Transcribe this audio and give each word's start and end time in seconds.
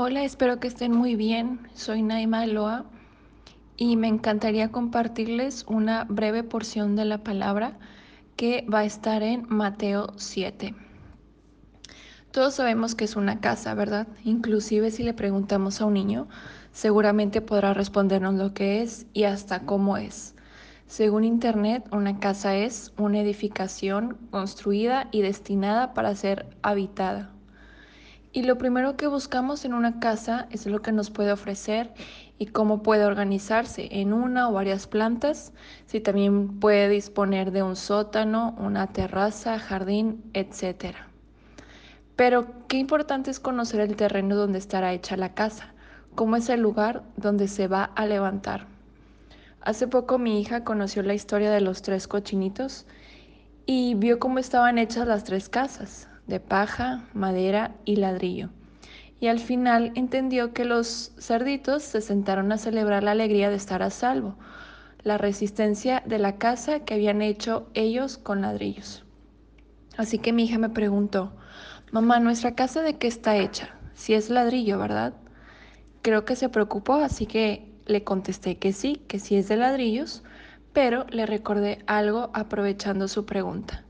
Hola, 0.00 0.22
espero 0.22 0.60
que 0.60 0.68
estén 0.68 0.92
muy 0.92 1.16
bien. 1.16 1.66
Soy 1.74 2.02
Naima 2.02 2.44
Eloa 2.44 2.84
y 3.76 3.96
me 3.96 4.06
encantaría 4.06 4.70
compartirles 4.70 5.64
una 5.66 6.04
breve 6.04 6.44
porción 6.44 6.94
de 6.94 7.04
la 7.04 7.24
palabra 7.24 7.76
que 8.36 8.64
va 8.72 8.78
a 8.78 8.84
estar 8.84 9.24
en 9.24 9.44
Mateo 9.48 10.12
7. 10.16 10.76
Todos 12.30 12.54
sabemos 12.54 12.94
que 12.94 13.06
es 13.06 13.16
una 13.16 13.40
casa, 13.40 13.74
¿verdad? 13.74 14.06
Inclusive 14.22 14.92
si 14.92 15.02
le 15.02 15.14
preguntamos 15.14 15.80
a 15.80 15.86
un 15.86 15.94
niño, 15.94 16.28
seguramente 16.70 17.40
podrá 17.40 17.74
respondernos 17.74 18.34
lo 18.34 18.54
que 18.54 18.82
es 18.82 19.04
y 19.14 19.24
hasta 19.24 19.66
cómo 19.66 19.96
es. 19.96 20.36
Según 20.86 21.24
Internet, 21.24 21.84
una 21.90 22.20
casa 22.20 22.54
es 22.54 22.92
una 22.98 23.18
edificación 23.18 24.16
construida 24.30 25.08
y 25.10 25.22
destinada 25.22 25.92
para 25.92 26.14
ser 26.14 26.46
habitada. 26.62 27.32
Y 28.30 28.42
lo 28.42 28.58
primero 28.58 28.96
que 28.96 29.06
buscamos 29.06 29.64
en 29.64 29.72
una 29.72 30.00
casa 30.00 30.48
es 30.50 30.66
lo 30.66 30.82
que 30.82 30.92
nos 30.92 31.10
puede 31.10 31.32
ofrecer 31.32 31.94
y 32.38 32.46
cómo 32.46 32.82
puede 32.82 33.06
organizarse 33.06 33.88
en 33.90 34.12
una 34.12 34.50
o 34.50 34.52
varias 34.52 34.86
plantas, 34.86 35.52
si 35.86 36.00
también 36.00 36.60
puede 36.60 36.90
disponer 36.90 37.52
de 37.52 37.62
un 37.62 37.74
sótano, 37.74 38.54
una 38.58 38.88
terraza, 38.88 39.58
jardín, 39.58 40.22
etc. 40.34 40.94
Pero 42.16 42.46
qué 42.68 42.76
importante 42.76 43.30
es 43.30 43.40
conocer 43.40 43.80
el 43.80 43.96
terreno 43.96 44.36
donde 44.36 44.58
estará 44.58 44.92
hecha 44.92 45.16
la 45.16 45.32
casa, 45.32 45.72
cómo 46.14 46.36
es 46.36 46.50
el 46.50 46.60
lugar 46.60 47.04
donde 47.16 47.48
se 47.48 47.66
va 47.66 47.84
a 47.84 48.04
levantar. 48.04 48.66
Hace 49.62 49.88
poco 49.88 50.18
mi 50.18 50.38
hija 50.38 50.64
conoció 50.64 51.02
la 51.02 51.14
historia 51.14 51.50
de 51.50 51.62
los 51.62 51.80
tres 51.80 52.06
cochinitos 52.06 52.84
y 53.64 53.94
vio 53.94 54.18
cómo 54.18 54.38
estaban 54.38 54.76
hechas 54.76 55.06
las 55.06 55.24
tres 55.24 55.48
casas 55.48 56.07
de 56.28 56.38
paja, 56.38 57.04
madera 57.14 57.74
y 57.84 57.96
ladrillo. 57.96 58.50
Y 59.18 59.26
al 59.26 59.40
final 59.40 59.90
entendió 59.96 60.52
que 60.52 60.64
los 60.64 61.12
cerditos 61.18 61.82
se 61.82 62.00
sentaron 62.00 62.52
a 62.52 62.58
celebrar 62.58 63.02
la 63.02 63.10
alegría 63.10 63.50
de 63.50 63.56
estar 63.56 63.82
a 63.82 63.90
salvo, 63.90 64.36
la 65.02 65.18
resistencia 65.18 66.02
de 66.06 66.18
la 66.18 66.36
casa 66.36 66.80
que 66.80 66.94
habían 66.94 67.22
hecho 67.22 67.68
ellos 67.74 68.18
con 68.18 68.42
ladrillos. 68.42 69.04
Así 69.96 70.18
que 70.18 70.32
mi 70.32 70.44
hija 70.44 70.58
me 70.58 70.68
preguntó, 70.68 71.32
mamá, 71.90 72.20
¿nuestra 72.20 72.54
casa 72.54 72.82
de 72.82 72.98
qué 72.98 73.08
está 73.08 73.36
hecha? 73.36 73.74
Si 73.94 74.14
es 74.14 74.30
ladrillo, 74.30 74.78
¿verdad? 74.78 75.14
Creo 76.02 76.24
que 76.24 76.36
se 76.36 76.48
preocupó, 76.48 76.94
así 76.94 77.26
que 77.26 77.72
le 77.86 78.04
contesté 78.04 78.58
que 78.58 78.72
sí, 78.72 79.02
que 79.08 79.18
sí 79.18 79.36
es 79.36 79.48
de 79.48 79.56
ladrillos, 79.56 80.22
pero 80.72 81.06
le 81.10 81.26
recordé 81.26 81.82
algo 81.86 82.30
aprovechando 82.34 83.08
su 83.08 83.26
pregunta. 83.26 83.87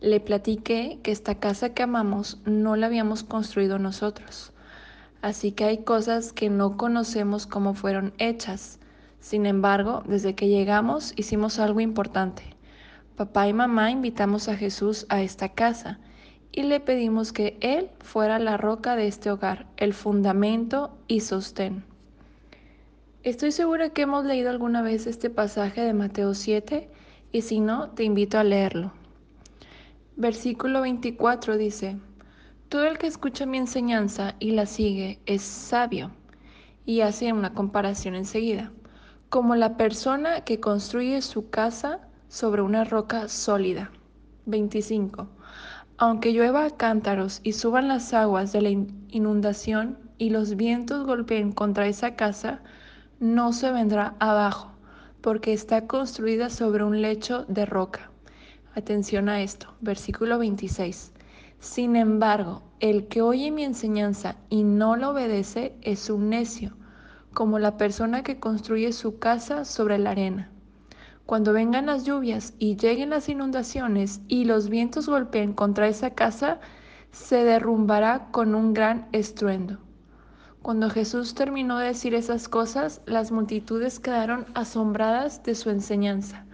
Le 0.00 0.20
platiqué 0.20 0.98
que 1.02 1.10
esta 1.10 1.36
casa 1.36 1.70
que 1.74 1.82
amamos 1.82 2.38
no 2.44 2.76
la 2.76 2.86
habíamos 2.86 3.24
construido 3.24 3.78
nosotros. 3.78 4.52
Así 5.22 5.52
que 5.52 5.64
hay 5.64 5.78
cosas 5.78 6.32
que 6.32 6.50
no 6.50 6.76
conocemos 6.76 7.46
cómo 7.46 7.72
fueron 7.72 8.12
hechas. 8.18 8.78
Sin 9.20 9.46
embargo, 9.46 10.02
desde 10.06 10.34
que 10.34 10.48
llegamos 10.48 11.14
hicimos 11.16 11.58
algo 11.58 11.80
importante. 11.80 12.42
Papá 13.16 13.48
y 13.48 13.54
mamá 13.54 13.90
invitamos 13.90 14.48
a 14.48 14.56
Jesús 14.56 15.06
a 15.08 15.22
esta 15.22 15.48
casa 15.48 15.98
y 16.52 16.64
le 16.64 16.80
pedimos 16.80 17.32
que 17.32 17.56
Él 17.60 17.88
fuera 18.00 18.38
la 18.38 18.58
roca 18.58 18.96
de 18.96 19.06
este 19.06 19.30
hogar, 19.30 19.66
el 19.78 19.94
fundamento 19.94 20.96
y 21.08 21.20
sostén. 21.20 21.84
Estoy 23.22 23.50
segura 23.50 23.90
que 23.90 24.02
hemos 24.02 24.26
leído 24.26 24.50
alguna 24.50 24.82
vez 24.82 25.06
este 25.06 25.30
pasaje 25.30 25.80
de 25.80 25.94
Mateo 25.94 26.34
7 26.34 26.88
y 27.32 27.42
si 27.42 27.60
no, 27.60 27.90
te 27.90 28.04
invito 28.04 28.38
a 28.38 28.44
leerlo. 28.44 28.92
Versículo 30.18 30.80
24 30.80 31.58
dice, 31.58 31.98
Todo 32.70 32.86
el 32.86 32.96
que 32.96 33.06
escucha 33.06 33.44
mi 33.44 33.58
enseñanza 33.58 34.34
y 34.38 34.52
la 34.52 34.64
sigue 34.64 35.20
es 35.26 35.42
sabio. 35.42 36.10
Y 36.86 37.02
hace 37.02 37.34
una 37.34 37.52
comparación 37.52 38.14
enseguida, 38.14 38.72
como 39.28 39.56
la 39.56 39.76
persona 39.76 40.40
que 40.40 40.58
construye 40.58 41.20
su 41.20 41.50
casa 41.50 42.00
sobre 42.28 42.62
una 42.62 42.84
roca 42.84 43.28
sólida. 43.28 43.90
25. 44.46 45.28
Aunque 45.98 46.32
llueva 46.32 46.70
cántaros 46.70 47.40
y 47.42 47.52
suban 47.52 47.86
las 47.86 48.14
aguas 48.14 48.52
de 48.52 48.62
la 48.62 48.70
inundación 48.70 49.98
y 50.16 50.30
los 50.30 50.56
vientos 50.56 51.04
golpeen 51.04 51.52
contra 51.52 51.88
esa 51.88 52.16
casa, 52.16 52.62
no 53.20 53.52
se 53.52 53.70
vendrá 53.70 54.14
abajo, 54.18 54.72
porque 55.20 55.52
está 55.52 55.86
construida 55.86 56.48
sobre 56.48 56.84
un 56.84 57.02
lecho 57.02 57.44
de 57.48 57.66
roca. 57.66 58.10
Atención 58.76 59.30
a 59.30 59.40
esto, 59.40 59.68
versículo 59.80 60.38
26. 60.38 61.14
Sin 61.60 61.96
embargo, 61.96 62.62
el 62.78 63.08
que 63.08 63.22
oye 63.22 63.50
mi 63.50 63.64
enseñanza 63.64 64.36
y 64.50 64.64
no 64.64 64.96
la 64.96 65.08
obedece 65.08 65.74
es 65.80 66.10
un 66.10 66.28
necio, 66.28 66.76
como 67.32 67.58
la 67.58 67.78
persona 67.78 68.22
que 68.22 68.38
construye 68.38 68.92
su 68.92 69.18
casa 69.18 69.64
sobre 69.64 69.96
la 69.96 70.10
arena. 70.10 70.50
Cuando 71.24 71.54
vengan 71.54 71.86
las 71.86 72.04
lluvias 72.04 72.52
y 72.58 72.76
lleguen 72.76 73.08
las 73.08 73.30
inundaciones 73.30 74.20
y 74.28 74.44
los 74.44 74.68
vientos 74.68 75.08
golpeen 75.08 75.54
contra 75.54 75.88
esa 75.88 76.10
casa, 76.10 76.60
se 77.12 77.44
derrumbará 77.44 78.28
con 78.30 78.54
un 78.54 78.74
gran 78.74 79.08
estruendo. 79.12 79.78
Cuando 80.60 80.90
Jesús 80.90 81.34
terminó 81.34 81.78
de 81.78 81.86
decir 81.86 82.14
esas 82.14 82.46
cosas, 82.46 83.00
las 83.06 83.32
multitudes 83.32 84.00
quedaron 84.00 84.44
asombradas 84.52 85.42
de 85.44 85.54
su 85.54 85.70
enseñanza 85.70 86.45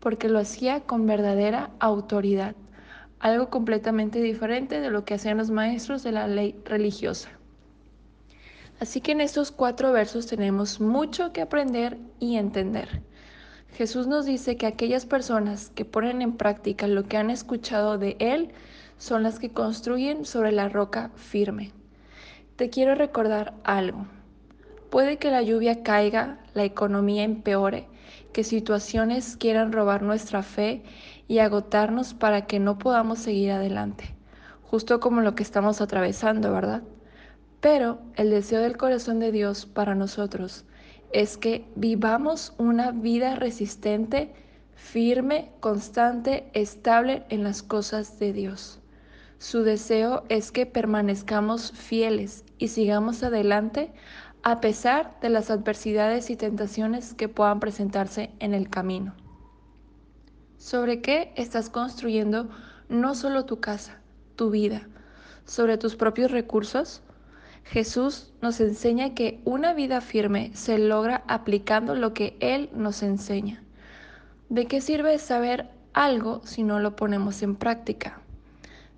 porque 0.00 0.28
lo 0.28 0.38
hacía 0.38 0.80
con 0.80 1.06
verdadera 1.06 1.70
autoridad, 1.78 2.56
algo 3.20 3.50
completamente 3.50 4.20
diferente 4.20 4.80
de 4.80 4.90
lo 4.90 5.04
que 5.04 5.14
hacían 5.14 5.38
los 5.38 5.50
maestros 5.50 6.02
de 6.02 6.12
la 6.12 6.26
ley 6.26 6.56
religiosa. 6.64 7.28
Así 8.80 9.02
que 9.02 9.12
en 9.12 9.20
estos 9.20 9.52
cuatro 9.52 9.92
versos 9.92 10.26
tenemos 10.26 10.80
mucho 10.80 11.34
que 11.34 11.42
aprender 11.42 11.98
y 12.18 12.36
entender. 12.36 13.02
Jesús 13.74 14.06
nos 14.06 14.24
dice 14.24 14.56
que 14.56 14.66
aquellas 14.66 15.04
personas 15.04 15.70
que 15.74 15.84
ponen 15.84 16.22
en 16.22 16.32
práctica 16.32 16.86
lo 16.86 17.04
que 17.04 17.18
han 17.18 17.28
escuchado 17.28 17.98
de 17.98 18.16
Él 18.18 18.52
son 18.96 19.22
las 19.22 19.38
que 19.38 19.50
construyen 19.50 20.24
sobre 20.24 20.50
la 20.50 20.70
roca 20.70 21.10
firme. 21.14 21.72
Te 22.56 22.70
quiero 22.70 22.94
recordar 22.94 23.54
algo. 23.64 24.06
Puede 24.90 25.18
que 25.18 25.30
la 25.30 25.42
lluvia 25.42 25.82
caiga, 25.82 26.38
la 26.54 26.64
economía 26.64 27.22
empeore, 27.22 27.86
que 28.32 28.44
situaciones 28.44 29.36
quieran 29.36 29.72
robar 29.72 30.02
nuestra 30.02 30.42
fe 30.42 30.82
y 31.28 31.38
agotarnos 31.38 32.14
para 32.14 32.46
que 32.46 32.58
no 32.58 32.78
podamos 32.78 33.18
seguir 33.18 33.52
adelante, 33.52 34.14
justo 34.62 35.00
como 35.00 35.20
lo 35.20 35.34
que 35.34 35.42
estamos 35.42 35.80
atravesando, 35.80 36.52
¿verdad? 36.52 36.82
Pero 37.60 38.00
el 38.16 38.30
deseo 38.30 38.60
del 38.60 38.76
corazón 38.76 39.18
de 39.18 39.32
Dios 39.32 39.66
para 39.66 39.94
nosotros 39.94 40.64
es 41.12 41.36
que 41.36 41.66
vivamos 41.74 42.54
una 42.58 42.92
vida 42.92 43.36
resistente, 43.36 44.32
firme, 44.74 45.50
constante, 45.60 46.50
estable 46.54 47.24
en 47.28 47.44
las 47.44 47.62
cosas 47.62 48.18
de 48.18 48.32
Dios. 48.32 48.80
Su 49.38 49.62
deseo 49.62 50.24
es 50.28 50.52
que 50.52 50.66
permanezcamos 50.66 51.72
fieles 51.72 52.44
y 52.58 52.68
sigamos 52.68 53.22
adelante 53.22 53.92
a 54.42 54.60
pesar 54.60 55.18
de 55.20 55.28
las 55.28 55.50
adversidades 55.50 56.30
y 56.30 56.36
tentaciones 56.36 57.14
que 57.14 57.28
puedan 57.28 57.60
presentarse 57.60 58.30
en 58.38 58.54
el 58.54 58.70
camino. 58.70 59.14
¿Sobre 60.56 61.00
qué 61.00 61.32
estás 61.36 61.68
construyendo 61.68 62.48
no 62.88 63.14
solo 63.14 63.44
tu 63.44 63.60
casa, 63.60 64.00
tu 64.36 64.50
vida, 64.50 64.88
sobre 65.44 65.78
tus 65.78 65.96
propios 65.96 66.30
recursos? 66.30 67.02
Jesús 67.64 68.32
nos 68.40 68.60
enseña 68.60 69.14
que 69.14 69.40
una 69.44 69.74
vida 69.74 70.00
firme 70.00 70.50
se 70.54 70.78
logra 70.78 71.22
aplicando 71.28 71.94
lo 71.94 72.14
que 72.14 72.36
Él 72.40 72.70
nos 72.72 73.02
enseña. 73.02 73.62
¿De 74.48 74.66
qué 74.66 74.80
sirve 74.80 75.18
saber 75.18 75.68
algo 75.92 76.40
si 76.44 76.62
no 76.62 76.80
lo 76.80 76.96
ponemos 76.96 77.42
en 77.42 77.56
práctica? 77.56 78.20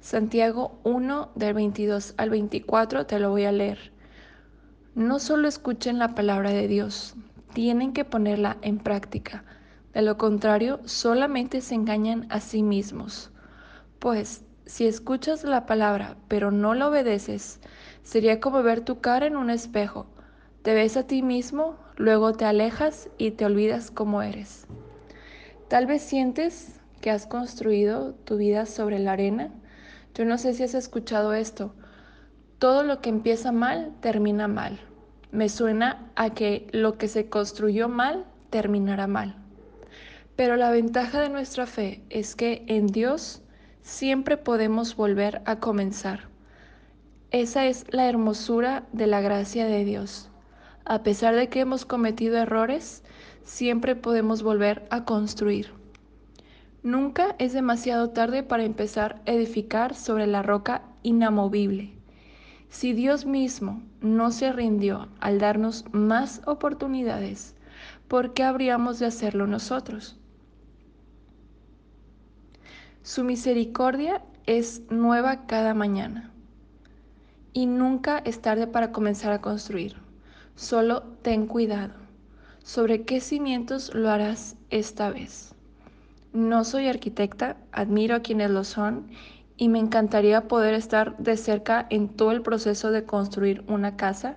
Santiago 0.00 0.80
1 0.84 1.30
del 1.34 1.54
22 1.54 2.14
al 2.16 2.30
24 2.30 3.06
te 3.06 3.18
lo 3.18 3.30
voy 3.30 3.44
a 3.44 3.52
leer. 3.52 3.91
No 4.94 5.20
solo 5.20 5.48
escuchen 5.48 5.98
la 5.98 6.14
palabra 6.14 6.50
de 6.50 6.68
Dios, 6.68 7.14
tienen 7.54 7.94
que 7.94 8.04
ponerla 8.04 8.58
en 8.60 8.76
práctica. 8.76 9.42
De 9.94 10.02
lo 10.02 10.18
contrario, 10.18 10.80
solamente 10.84 11.62
se 11.62 11.74
engañan 11.74 12.26
a 12.28 12.40
sí 12.40 12.62
mismos. 12.62 13.30
Pues, 13.98 14.44
si 14.66 14.86
escuchas 14.86 15.44
la 15.44 15.64
palabra 15.64 16.18
pero 16.28 16.50
no 16.50 16.74
la 16.74 16.88
obedeces, 16.88 17.58
sería 18.02 18.38
como 18.38 18.62
ver 18.62 18.82
tu 18.82 19.00
cara 19.00 19.24
en 19.24 19.36
un 19.36 19.48
espejo. 19.48 20.08
Te 20.60 20.74
ves 20.74 20.98
a 20.98 21.06
ti 21.06 21.22
mismo, 21.22 21.78
luego 21.96 22.34
te 22.34 22.44
alejas 22.44 23.08
y 23.16 23.30
te 23.30 23.46
olvidas 23.46 23.90
cómo 23.90 24.20
eres. 24.20 24.66
Tal 25.68 25.86
vez 25.86 26.02
sientes 26.02 26.80
que 27.00 27.10
has 27.10 27.26
construido 27.26 28.12
tu 28.12 28.36
vida 28.36 28.66
sobre 28.66 28.98
la 28.98 29.12
arena. 29.12 29.52
Yo 30.14 30.26
no 30.26 30.36
sé 30.36 30.52
si 30.52 30.64
has 30.64 30.74
escuchado 30.74 31.32
esto, 31.32 31.74
todo 32.62 32.84
lo 32.84 33.00
que 33.00 33.10
empieza 33.10 33.50
mal 33.50 33.90
termina 33.98 34.46
mal. 34.46 34.78
Me 35.32 35.48
suena 35.48 36.12
a 36.14 36.30
que 36.30 36.68
lo 36.70 36.96
que 36.96 37.08
se 37.08 37.28
construyó 37.28 37.88
mal 37.88 38.24
terminará 38.50 39.08
mal. 39.08 39.34
Pero 40.36 40.54
la 40.54 40.70
ventaja 40.70 41.18
de 41.18 41.28
nuestra 41.28 41.66
fe 41.66 42.04
es 42.08 42.36
que 42.36 42.62
en 42.68 42.86
Dios 42.86 43.42
siempre 43.80 44.36
podemos 44.36 44.94
volver 44.94 45.42
a 45.44 45.58
comenzar. 45.58 46.28
Esa 47.32 47.66
es 47.66 47.84
la 47.90 48.08
hermosura 48.08 48.84
de 48.92 49.08
la 49.08 49.20
gracia 49.20 49.66
de 49.66 49.84
Dios. 49.84 50.30
A 50.84 51.02
pesar 51.02 51.34
de 51.34 51.48
que 51.48 51.58
hemos 51.58 51.84
cometido 51.84 52.36
errores, 52.36 53.02
siempre 53.42 53.96
podemos 53.96 54.44
volver 54.44 54.86
a 54.90 55.04
construir. 55.04 55.72
Nunca 56.84 57.34
es 57.40 57.54
demasiado 57.54 58.10
tarde 58.10 58.44
para 58.44 58.62
empezar 58.62 59.20
a 59.26 59.32
edificar 59.32 59.96
sobre 59.96 60.28
la 60.28 60.44
roca 60.44 60.82
inamovible. 61.02 62.00
Si 62.72 62.94
Dios 62.94 63.26
mismo 63.26 63.82
no 64.00 64.30
se 64.30 64.50
rindió 64.50 65.08
al 65.20 65.38
darnos 65.38 65.84
más 65.92 66.40
oportunidades, 66.46 67.54
¿por 68.08 68.32
qué 68.32 68.44
habríamos 68.44 68.98
de 68.98 69.04
hacerlo 69.04 69.46
nosotros? 69.46 70.16
Su 73.02 73.24
misericordia 73.24 74.22
es 74.46 74.90
nueva 74.90 75.46
cada 75.46 75.74
mañana. 75.74 76.30
Y 77.52 77.66
nunca 77.66 78.18
es 78.24 78.40
tarde 78.40 78.66
para 78.66 78.90
comenzar 78.90 79.32
a 79.32 79.42
construir. 79.42 79.96
Solo 80.56 81.02
ten 81.20 81.46
cuidado. 81.46 81.92
¿Sobre 82.64 83.02
qué 83.02 83.20
cimientos 83.20 83.94
lo 83.94 84.08
harás 84.08 84.56
esta 84.70 85.10
vez? 85.10 85.54
No 86.32 86.64
soy 86.64 86.88
arquitecta, 86.88 87.58
admiro 87.70 88.16
a 88.16 88.20
quienes 88.20 88.50
lo 88.50 88.64
son 88.64 89.08
y 89.56 89.68
me 89.68 89.78
encantaría 89.78 90.48
poder 90.48 90.74
estar 90.74 91.16
de 91.18 91.36
cerca 91.36 91.86
en 91.90 92.08
todo 92.08 92.32
el 92.32 92.42
proceso 92.42 92.90
de 92.90 93.04
construir 93.04 93.64
una 93.68 93.96
casa, 93.96 94.36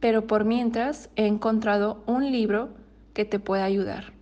pero 0.00 0.26
por 0.26 0.44
mientras 0.44 1.10
he 1.16 1.26
encontrado 1.26 2.02
un 2.06 2.30
libro 2.30 2.70
que 3.14 3.24
te 3.24 3.38
puede 3.38 3.62
ayudar. 3.62 4.12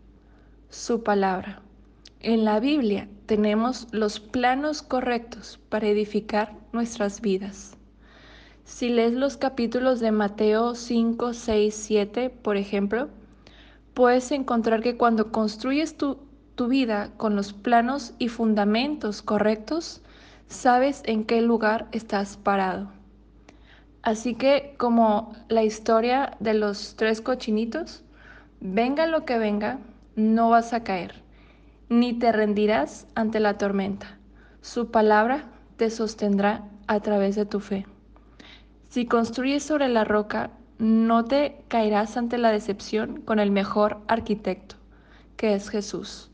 Su 0.68 1.02
palabra. 1.02 1.62
En 2.20 2.44
la 2.44 2.60
Biblia 2.60 3.08
tenemos 3.26 3.88
los 3.92 4.20
planos 4.20 4.82
correctos 4.82 5.60
para 5.68 5.86
edificar 5.88 6.54
nuestras 6.72 7.20
vidas. 7.20 7.76
Si 8.64 8.88
lees 8.88 9.12
los 9.12 9.36
capítulos 9.36 10.00
de 10.00 10.10
Mateo 10.12 10.74
5, 10.74 11.34
6, 11.34 11.74
7, 11.74 12.30
por 12.30 12.56
ejemplo, 12.56 13.08
puedes 13.94 14.32
encontrar 14.32 14.82
que 14.82 14.96
cuando 14.96 15.30
construyes 15.30 15.96
tu, 15.96 16.18
tu 16.56 16.68
vida 16.68 17.12
con 17.16 17.36
los 17.36 17.52
planos 17.52 18.14
y 18.18 18.28
fundamentos 18.28 19.22
correctos, 19.22 20.02
sabes 20.48 21.02
en 21.04 21.24
qué 21.24 21.42
lugar 21.42 21.88
estás 21.92 22.36
parado. 22.36 22.90
Así 24.02 24.34
que 24.34 24.74
como 24.78 25.34
la 25.48 25.64
historia 25.64 26.36
de 26.38 26.54
los 26.54 26.94
tres 26.96 27.20
cochinitos, 27.20 28.04
venga 28.60 29.06
lo 29.06 29.24
que 29.24 29.38
venga, 29.38 29.78
no 30.14 30.50
vas 30.50 30.72
a 30.72 30.84
caer, 30.84 31.22
ni 31.88 32.12
te 32.12 32.30
rendirás 32.32 33.06
ante 33.14 33.40
la 33.40 33.58
tormenta. 33.58 34.18
Su 34.60 34.90
palabra 34.90 35.44
te 35.76 35.90
sostendrá 35.90 36.64
a 36.86 37.00
través 37.00 37.34
de 37.36 37.46
tu 37.46 37.60
fe. 37.60 37.86
Si 38.88 39.06
construyes 39.06 39.62
sobre 39.62 39.88
la 39.88 40.04
roca, 40.04 40.50
no 40.78 41.24
te 41.24 41.56
caerás 41.68 42.16
ante 42.16 42.38
la 42.38 42.50
decepción 42.50 43.22
con 43.22 43.38
el 43.38 43.50
mejor 43.50 43.98
arquitecto, 44.08 44.76
que 45.36 45.54
es 45.54 45.68
Jesús, 45.68 46.30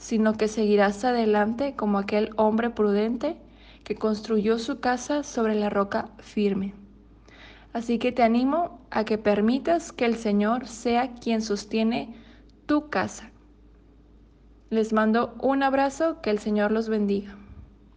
sino 0.00 0.32
que 0.32 0.48
seguirás 0.48 1.04
adelante 1.04 1.76
como 1.76 1.98
aquel 1.98 2.30
hombre 2.36 2.70
prudente 2.70 3.36
que 3.84 3.96
construyó 3.96 4.58
su 4.58 4.80
casa 4.80 5.22
sobre 5.22 5.54
la 5.54 5.68
roca 5.68 6.08
firme. 6.18 6.72
Así 7.74 7.98
que 7.98 8.10
te 8.10 8.22
animo 8.22 8.80
a 8.90 9.04
que 9.04 9.18
permitas 9.18 9.92
que 9.92 10.06
el 10.06 10.16
Señor 10.16 10.66
sea 10.66 11.12
quien 11.12 11.42
sostiene 11.42 12.14
tu 12.64 12.88
casa. 12.88 13.30
Les 14.70 14.94
mando 14.94 15.34
un 15.42 15.62
abrazo, 15.62 16.22
que 16.22 16.30
el 16.30 16.38
Señor 16.38 16.72
los 16.72 16.88
bendiga. 16.88 17.36